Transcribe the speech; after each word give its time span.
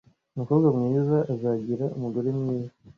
Umukobwa 0.35 0.67
mwiza 0.75 1.17
azagira 1.33 1.85
umugore 1.97 2.29
mwiza. 2.39 2.75